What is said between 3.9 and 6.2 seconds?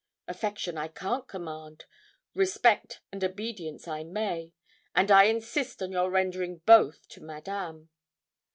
may and I insist on your